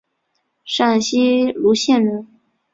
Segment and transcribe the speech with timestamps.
[0.65, 2.27] 陕西户县人。